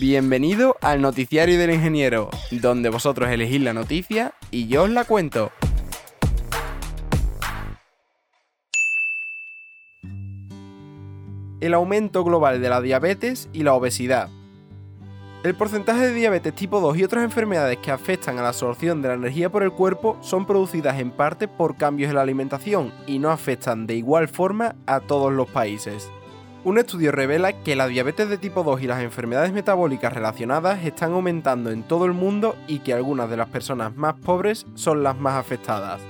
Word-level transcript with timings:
Bienvenido 0.00 0.76
al 0.80 1.02
Noticiario 1.02 1.58
del 1.58 1.72
Ingeniero, 1.72 2.30
donde 2.52 2.88
vosotros 2.88 3.30
elegís 3.30 3.60
la 3.60 3.74
noticia 3.74 4.32
y 4.52 4.68
yo 4.68 4.84
os 4.84 4.90
la 4.90 5.04
cuento. 5.04 5.50
El 11.60 11.74
aumento 11.74 12.22
global 12.22 12.62
de 12.62 12.68
la 12.68 12.80
diabetes 12.80 13.48
y 13.52 13.64
la 13.64 13.74
obesidad. 13.74 14.28
El 15.42 15.56
porcentaje 15.56 16.06
de 16.06 16.14
diabetes 16.14 16.54
tipo 16.54 16.78
2 16.78 16.96
y 16.98 17.02
otras 17.02 17.24
enfermedades 17.24 17.78
que 17.78 17.90
afectan 17.90 18.38
a 18.38 18.42
la 18.42 18.48
absorción 18.50 19.02
de 19.02 19.08
la 19.08 19.14
energía 19.14 19.50
por 19.50 19.64
el 19.64 19.72
cuerpo 19.72 20.16
son 20.20 20.46
producidas 20.46 21.00
en 21.00 21.10
parte 21.10 21.48
por 21.48 21.76
cambios 21.76 22.10
en 22.10 22.14
la 22.14 22.22
alimentación 22.22 22.92
y 23.08 23.18
no 23.18 23.30
afectan 23.30 23.88
de 23.88 23.96
igual 23.96 24.28
forma 24.28 24.76
a 24.86 25.00
todos 25.00 25.32
los 25.32 25.50
países. 25.50 26.08
Un 26.68 26.76
estudio 26.76 27.12
revela 27.12 27.62
que 27.62 27.76
la 27.76 27.86
diabetes 27.86 28.28
de 28.28 28.36
tipo 28.36 28.62
2 28.62 28.82
y 28.82 28.86
las 28.86 29.02
enfermedades 29.02 29.54
metabólicas 29.54 30.12
relacionadas 30.12 30.84
están 30.84 31.12
aumentando 31.12 31.70
en 31.70 31.82
todo 31.82 32.04
el 32.04 32.12
mundo 32.12 32.56
y 32.66 32.80
que 32.80 32.92
algunas 32.92 33.30
de 33.30 33.38
las 33.38 33.48
personas 33.48 33.96
más 33.96 34.16
pobres 34.16 34.66
son 34.74 35.02
las 35.02 35.16
más 35.16 35.36
afectadas. 35.36 36.02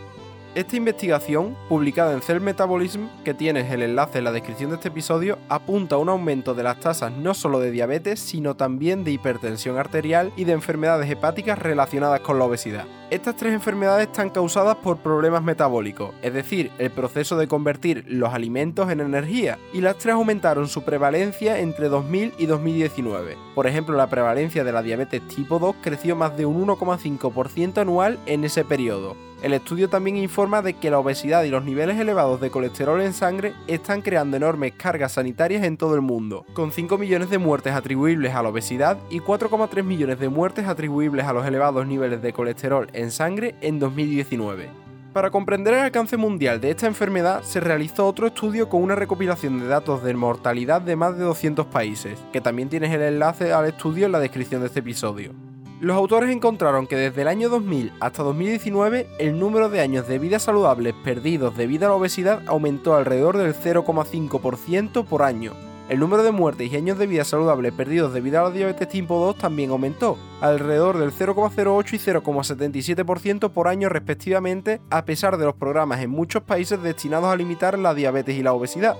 Esta 0.54 0.76
investigación, 0.76 1.54
publicada 1.68 2.14
en 2.14 2.22
Cell 2.22 2.40
Metabolism, 2.40 3.02
que 3.22 3.34
tienes 3.34 3.70
el 3.70 3.82
enlace 3.82 4.18
en 4.18 4.24
la 4.24 4.32
descripción 4.32 4.70
de 4.70 4.76
este 4.76 4.88
episodio, 4.88 5.38
apunta 5.50 5.96
a 5.96 5.98
un 5.98 6.08
aumento 6.08 6.54
de 6.54 6.62
las 6.62 6.80
tasas 6.80 7.12
no 7.12 7.34
solo 7.34 7.60
de 7.60 7.70
diabetes, 7.70 8.18
sino 8.18 8.56
también 8.56 9.04
de 9.04 9.10
hipertensión 9.10 9.76
arterial 9.76 10.32
y 10.36 10.44
de 10.44 10.52
enfermedades 10.52 11.08
hepáticas 11.10 11.58
relacionadas 11.58 12.20
con 12.20 12.38
la 12.38 12.46
obesidad. 12.46 12.86
Estas 13.10 13.36
tres 13.36 13.52
enfermedades 13.52 14.06
están 14.08 14.30
causadas 14.30 14.76
por 14.76 14.98
problemas 14.98 15.42
metabólicos, 15.42 16.14
es 16.22 16.32
decir, 16.32 16.70
el 16.78 16.90
proceso 16.90 17.36
de 17.36 17.46
convertir 17.46 18.04
los 18.08 18.32
alimentos 18.32 18.90
en 18.90 19.00
energía, 19.00 19.58
y 19.74 19.82
las 19.82 19.98
tres 19.98 20.14
aumentaron 20.14 20.66
su 20.66 20.82
prevalencia 20.82 21.58
entre 21.58 21.90
2000 21.90 22.32
y 22.38 22.46
2019. 22.46 23.36
Por 23.54 23.66
ejemplo, 23.66 23.96
la 23.96 24.08
prevalencia 24.08 24.64
de 24.64 24.72
la 24.72 24.82
diabetes 24.82 25.26
tipo 25.28 25.58
2 25.58 25.76
creció 25.82 26.16
más 26.16 26.36
de 26.36 26.46
un 26.46 26.66
1,5% 26.66 27.78
anual 27.78 28.18
en 28.26 28.44
ese 28.44 28.64
periodo, 28.64 29.14
el 29.42 29.52
estudio 29.52 29.88
también 29.88 30.16
informa 30.16 30.62
de 30.62 30.74
que 30.74 30.90
la 30.90 30.98
obesidad 30.98 31.44
y 31.44 31.50
los 31.50 31.64
niveles 31.64 31.98
elevados 31.98 32.40
de 32.40 32.50
colesterol 32.50 33.00
en 33.00 33.12
sangre 33.12 33.54
están 33.68 34.02
creando 34.02 34.36
enormes 34.36 34.72
cargas 34.72 35.12
sanitarias 35.12 35.62
en 35.64 35.76
todo 35.76 35.94
el 35.94 36.00
mundo, 36.00 36.44
con 36.54 36.72
5 36.72 36.98
millones 36.98 37.30
de 37.30 37.38
muertes 37.38 37.72
atribuibles 37.72 38.34
a 38.34 38.42
la 38.42 38.48
obesidad 38.48 38.98
y 39.10 39.20
4,3 39.20 39.84
millones 39.84 40.18
de 40.18 40.28
muertes 40.28 40.66
atribuibles 40.66 41.24
a 41.24 41.32
los 41.32 41.46
elevados 41.46 41.86
niveles 41.86 42.20
de 42.20 42.32
colesterol 42.32 42.88
en 42.92 43.12
sangre 43.12 43.54
en 43.60 43.78
2019. 43.78 44.68
Para 45.12 45.30
comprender 45.30 45.74
el 45.74 45.80
alcance 45.80 46.16
mundial 46.16 46.60
de 46.60 46.70
esta 46.70 46.86
enfermedad, 46.86 47.42
se 47.42 47.60
realizó 47.60 48.06
otro 48.06 48.26
estudio 48.26 48.68
con 48.68 48.82
una 48.82 48.94
recopilación 48.94 49.58
de 49.58 49.66
datos 49.66 50.02
de 50.02 50.14
mortalidad 50.14 50.80
de 50.80 50.96
más 50.96 51.16
de 51.16 51.24
200 51.24 51.66
países, 51.66 52.18
que 52.32 52.40
también 52.40 52.68
tienes 52.68 52.92
el 52.92 53.02
enlace 53.02 53.52
al 53.52 53.66
estudio 53.66 54.06
en 54.06 54.12
la 54.12 54.20
descripción 54.20 54.60
de 54.60 54.66
este 54.66 54.80
episodio. 54.80 55.47
Los 55.80 55.96
autores 55.96 56.30
encontraron 56.30 56.88
que 56.88 56.96
desde 56.96 57.22
el 57.22 57.28
año 57.28 57.48
2000 57.48 57.92
hasta 58.00 58.24
2019 58.24 59.06
el 59.20 59.38
número 59.38 59.68
de 59.68 59.80
años 59.80 60.08
de 60.08 60.18
vida 60.18 60.40
saludables 60.40 60.92
perdidos 61.04 61.56
debido 61.56 61.86
a 61.86 61.90
la 61.90 61.94
obesidad 61.94 62.42
aumentó 62.48 62.96
alrededor 62.96 63.36
del 63.36 63.54
0,5% 63.54 65.04
por 65.04 65.22
año. 65.22 65.52
El 65.88 66.00
número 66.00 66.24
de 66.24 66.32
muertes 66.32 66.72
y 66.72 66.76
años 66.76 66.98
de 66.98 67.06
vida 67.06 67.24
saludables 67.24 67.72
perdidos 67.72 68.12
debido 68.12 68.40
a 68.40 68.42
la 68.42 68.50
diabetes 68.50 68.88
tipo 68.88 69.20
2 69.20 69.38
también 69.38 69.70
aumentó, 69.70 70.18
alrededor 70.40 70.98
del 70.98 71.12
0,08 71.12 71.92
y 71.92 71.98
0,77% 71.98 73.50
por 73.50 73.68
año 73.68 73.88
respectivamente, 73.88 74.80
a 74.90 75.04
pesar 75.04 75.36
de 75.36 75.44
los 75.44 75.54
programas 75.54 76.00
en 76.00 76.10
muchos 76.10 76.42
países 76.42 76.82
destinados 76.82 77.32
a 77.32 77.36
limitar 77.36 77.78
la 77.78 77.94
diabetes 77.94 78.36
y 78.36 78.42
la 78.42 78.52
obesidad. 78.52 78.96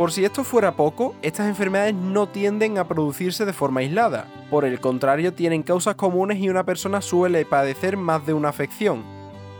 Por 0.00 0.12
si 0.12 0.24
esto 0.24 0.44
fuera 0.44 0.76
poco, 0.76 1.14
estas 1.20 1.46
enfermedades 1.46 1.92
no 1.92 2.26
tienden 2.26 2.78
a 2.78 2.88
producirse 2.88 3.44
de 3.44 3.52
forma 3.52 3.80
aislada. 3.80 4.28
Por 4.48 4.64
el 4.64 4.80
contrario, 4.80 5.34
tienen 5.34 5.62
causas 5.62 5.94
comunes 5.94 6.38
y 6.38 6.48
una 6.48 6.64
persona 6.64 7.02
suele 7.02 7.44
padecer 7.44 7.98
más 7.98 8.24
de 8.24 8.32
una 8.32 8.48
afección. 8.48 9.04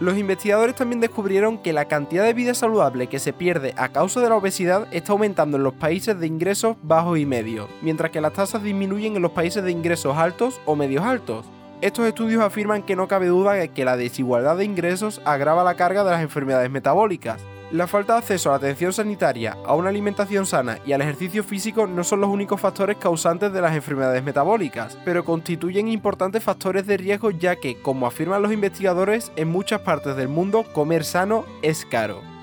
Los 0.01 0.17
investigadores 0.17 0.77
también 0.77 1.03
descubrieron 1.03 1.59
que 1.59 1.75
la 1.75 1.85
cantidad 1.89 2.25
de 2.25 2.33
vida 2.33 2.55
saludable 2.55 3.09
que 3.09 3.19
se 3.19 3.35
pierde 3.35 3.75
a 3.77 3.91
causa 3.91 4.23
de 4.23 4.31
la 4.31 4.37
obesidad 4.37 4.89
está 4.93 5.13
aumentando 5.13 5.59
en 5.59 5.63
los 5.63 5.75
países 5.75 6.19
de 6.19 6.29
ingresos 6.29 6.79
bajos 6.83 7.19
y 7.19 7.27
medios, 7.27 7.69
mientras 7.83 8.11
que 8.11 8.23
las 8.23 8.33
tasas 8.33 8.63
disminuyen 8.63 9.17
en 9.17 9.21
los 9.21 9.33
países 9.33 9.63
de 9.63 9.73
ingresos 9.73 10.17
altos 10.17 10.59
o 10.65 10.75
medios 10.75 11.05
altos. 11.05 11.45
Estos 11.83 12.07
estudios 12.07 12.43
afirman 12.43 12.83
que 12.83 12.97
no 12.97 13.09
cabe 13.09 13.27
duda 13.27 13.53
de 13.53 13.69
que 13.69 13.85
la 13.85 13.99
desigualdad 13.99 14.57
de 14.57 14.65
ingresos 14.65 15.21
agrava 15.27 15.65
la 15.65 15.75
carga 15.75 16.03
de 16.03 16.13
las 16.13 16.23
enfermedades 16.23 16.71
metabólicas, 16.71 17.43
la 17.73 17.87
falta 17.87 18.15
de 18.15 18.19
acceso 18.21 18.49
a 18.49 18.53
la 18.53 18.57
atención 18.57 18.93
sanitaria, 18.93 19.57
a 19.65 19.75
una 19.75 19.91
alimentación 19.91 20.47
sana 20.47 20.79
y 20.85 20.93
al 20.93 21.03
ejercicio 21.03 21.45
físico 21.45 21.87
no 21.87 22.03
son 22.05 22.21
los 22.21 22.31
únicos 22.31 22.61
factores 22.61 22.97
causantes 22.97 23.53
de 23.53 23.61
las 23.61 23.75
enfermedades 23.75 24.23
metabólicas, 24.23 24.99
pero 25.05 25.25
constituyen 25.25 25.89
importantes 25.89 26.43
factores 26.43 26.87
de 26.87 26.97
riesgo 26.97 27.31
ya 27.31 27.57
que, 27.57 27.81
como 27.81 28.07
afirman 28.07 28.43
los 28.43 28.53
investigadores, 28.53 29.31
en 29.37 29.49
muchas 29.49 29.81
partes 29.83 30.17
del 30.17 30.29
mundo 30.29 30.65
comer 30.73 31.05
sano 31.05 31.45
es 31.63 31.85
caro. 31.85 32.40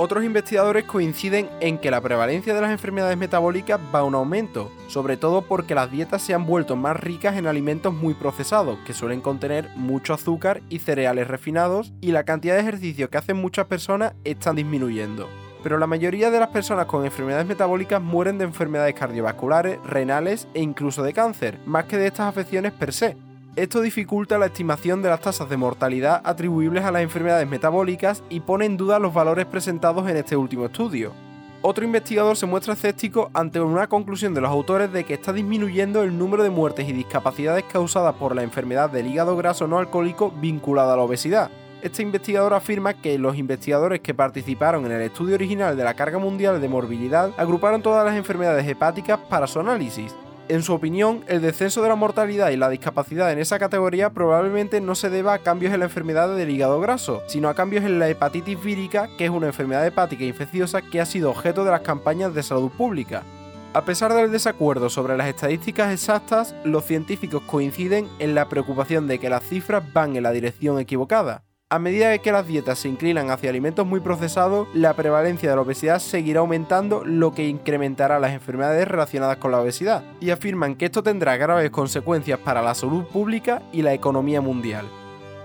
Otros 0.00 0.22
investigadores 0.22 0.84
coinciden 0.84 1.50
en 1.58 1.76
que 1.76 1.90
la 1.90 2.00
prevalencia 2.00 2.54
de 2.54 2.60
las 2.60 2.70
enfermedades 2.70 3.18
metabólicas 3.18 3.80
va 3.92 4.04
un 4.04 4.14
aumento, 4.14 4.70
sobre 4.86 5.16
todo 5.16 5.42
porque 5.42 5.74
las 5.74 5.90
dietas 5.90 6.22
se 6.22 6.34
han 6.34 6.46
vuelto 6.46 6.76
más 6.76 6.96
ricas 7.00 7.36
en 7.36 7.48
alimentos 7.48 7.92
muy 7.92 8.14
procesados, 8.14 8.78
que 8.86 8.94
suelen 8.94 9.20
contener 9.20 9.68
mucho 9.74 10.14
azúcar 10.14 10.62
y 10.68 10.78
cereales 10.78 11.26
refinados, 11.26 11.92
y 12.00 12.12
la 12.12 12.22
cantidad 12.22 12.54
de 12.54 12.60
ejercicio 12.60 13.10
que 13.10 13.18
hacen 13.18 13.38
muchas 13.38 13.66
personas 13.66 14.14
están 14.22 14.54
disminuyendo. 14.54 15.28
Pero 15.64 15.78
la 15.78 15.88
mayoría 15.88 16.30
de 16.30 16.38
las 16.38 16.50
personas 16.50 16.86
con 16.86 17.04
enfermedades 17.04 17.48
metabólicas 17.48 18.00
mueren 18.00 18.38
de 18.38 18.44
enfermedades 18.44 18.94
cardiovasculares, 18.94 19.80
renales 19.84 20.46
e 20.54 20.62
incluso 20.62 21.02
de 21.02 21.12
cáncer, 21.12 21.58
más 21.66 21.86
que 21.86 21.96
de 21.96 22.06
estas 22.06 22.28
afecciones 22.28 22.72
per 22.72 22.92
se, 22.92 23.16
esto 23.62 23.80
dificulta 23.80 24.38
la 24.38 24.46
estimación 24.46 25.02
de 25.02 25.08
las 25.08 25.20
tasas 25.20 25.48
de 25.48 25.56
mortalidad 25.56 26.20
atribuibles 26.22 26.84
a 26.84 26.92
las 26.92 27.02
enfermedades 27.02 27.48
metabólicas 27.48 28.22
y 28.30 28.38
pone 28.38 28.66
en 28.66 28.76
duda 28.76 29.00
los 29.00 29.12
valores 29.12 29.46
presentados 29.46 30.08
en 30.08 30.16
este 30.16 30.36
último 30.36 30.66
estudio. 30.66 31.12
Otro 31.60 31.84
investigador 31.84 32.36
se 32.36 32.46
muestra 32.46 32.74
escéptico 32.74 33.32
ante 33.34 33.60
una 33.60 33.88
conclusión 33.88 34.32
de 34.32 34.40
los 34.40 34.50
autores 34.50 34.92
de 34.92 35.02
que 35.02 35.14
está 35.14 35.32
disminuyendo 35.32 36.04
el 36.04 36.16
número 36.16 36.44
de 36.44 36.50
muertes 36.50 36.88
y 36.88 36.92
discapacidades 36.92 37.64
causadas 37.64 38.14
por 38.14 38.36
la 38.36 38.44
enfermedad 38.44 38.90
del 38.90 39.08
hígado 39.08 39.36
graso 39.36 39.66
no 39.66 39.78
alcohólico 39.78 40.30
vinculada 40.30 40.94
a 40.94 40.96
la 40.96 41.02
obesidad. 41.02 41.50
Este 41.82 42.02
investigador 42.02 42.54
afirma 42.54 42.94
que 42.94 43.18
los 43.18 43.36
investigadores 43.36 43.98
que 44.00 44.14
participaron 44.14 44.86
en 44.86 44.92
el 44.92 45.02
estudio 45.02 45.34
original 45.34 45.76
de 45.76 45.82
la 45.82 45.94
carga 45.94 46.18
mundial 46.18 46.60
de 46.60 46.68
morbilidad 46.68 47.32
agruparon 47.36 47.82
todas 47.82 48.04
las 48.04 48.14
enfermedades 48.14 48.68
hepáticas 48.68 49.18
para 49.28 49.48
su 49.48 49.58
análisis, 49.58 50.14
en 50.48 50.62
su 50.62 50.72
opinión, 50.72 51.24
el 51.26 51.42
descenso 51.42 51.82
de 51.82 51.88
la 51.88 51.94
mortalidad 51.94 52.50
y 52.50 52.56
la 52.56 52.68
discapacidad 52.68 53.30
en 53.32 53.38
esa 53.38 53.58
categoría 53.58 54.10
probablemente 54.10 54.80
no 54.80 54.94
se 54.94 55.10
deba 55.10 55.34
a 55.34 55.38
cambios 55.38 55.72
en 55.72 55.80
la 55.80 55.86
enfermedad 55.86 56.34
del 56.34 56.50
hígado 56.50 56.80
graso, 56.80 57.22
sino 57.26 57.48
a 57.48 57.54
cambios 57.54 57.84
en 57.84 57.98
la 57.98 58.08
hepatitis 58.08 58.62
vírica, 58.62 59.08
que 59.18 59.26
es 59.26 59.30
una 59.30 59.48
enfermedad 59.48 59.86
hepática 59.86 60.24
infecciosa 60.24 60.82
que 60.82 61.00
ha 61.00 61.06
sido 61.06 61.30
objeto 61.30 61.64
de 61.64 61.70
las 61.70 61.82
campañas 61.82 62.34
de 62.34 62.42
salud 62.42 62.70
pública. 62.70 63.22
A 63.74 63.84
pesar 63.84 64.14
del 64.14 64.32
desacuerdo 64.32 64.88
sobre 64.88 65.16
las 65.16 65.28
estadísticas 65.28 65.92
exactas, 65.92 66.54
los 66.64 66.84
científicos 66.84 67.42
coinciden 67.46 68.08
en 68.18 68.34
la 68.34 68.48
preocupación 68.48 69.06
de 69.06 69.18
que 69.18 69.30
las 69.30 69.44
cifras 69.44 69.92
van 69.92 70.16
en 70.16 70.22
la 70.22 70.32
dirección 70.32 70.78
equivocada. 70.78 71.47
A 71.70 71.78
medida 71.78 72.16
que 72.16 72.32
las 72.32 72.46
dietas 72.46 72.78
se 72.78 72.88
inclinan 72.88 73.28
hacia 73.28 73.50
alimentos 73.50 73.86
muy 73.86 74.00
procesados, 74.00 74.68
la 74.72 74.94
prevalencia 74.94 75.50
de 75.50 75.54
la 75.54 75.60
obesidad 75.60 75.98
seguirá 75.98 76.40
aumentando, 76.40 77.04
lo 77.04 77.34
que 77.34 77.46
incrementará 77.46 78.18
las 78.18 78.32
enfermedades 78.32 78.88
relacionadas 78.88 79.36
con 79.36 79.50
la 79.50 79.60
obesidad, 79.60 80.02
y 80.18 80.30
afirman 80.30 80.76
que 80.76 80.86
esto 80.86 81.02
tendrá 81.02 81.36
graves 81.36 81.68
consecuencias 81.68 82.38
para 82.38 82.62
la 82.62 82.74
salud 82.74 83.04
pública 83.04 83.60
y 83.70 83.82
la 83.82 83.92
economía 83.92 84.40
mundial. 84.40 84.86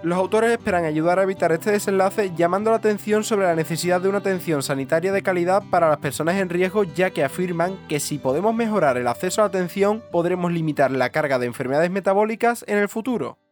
Los 0.01 0.17
autores 0.17 0.51
esperan 0.51 0.85
ayudar 0.85 1.19
a 1.19 1.23
evitar 1.23 1.51
este 1.51 1.71
desenlace 1.71 2.31
llamando 2.33 2.69
la 2.69 2.77
atención 2.77 3.25
sobre 3.25 3.47
la 3.47 3.55
necesidad 3.55 3.99
de 3.99 4.07
una 4.07 4.19
atención 4.19 4.63
sanitaria 4.63 5.11
de 5.11 5.23
calidad 5.23 5.61
para 5.69 5.89
las 5.89 5.97
personas 5.97 6.35
en 6.35 6.47
riesgo 6.47 6.85
ya 6.85 7.09
que 7.09 7.25
afirman 7.25 7.77
que 7.89 7.99
si 7.99 8.17
podemos 8.17 8.55
mejorar 8.55 8.95
el 8.95 9.07
acceso 9.07 9.41
a 9.41 9.43
la 9.43 9.47
atención 9.49 10.01
podremos 10.09 10.53
limitar 10.53 10.89
la 10.91 11.09
carga 11.09 11.37
de 11.37 11.47
enfermedades 11.47 11.91
metabólicas 11.91 12.63
en 12.69 12.77
el 12.77 12.87
futuro. 12.87 13.42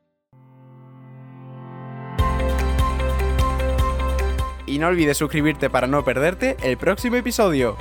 Y 4.71 4.79
no 4.79 4.88
olvides 4.88 5.18
suscribirte 5.18 5.69
para 5.69 5.85
no 5.85 6.06
perderte 6.06 6.56
el 6.63 6.77
próximo 6.77 7.18
episodio. 7.18 7.75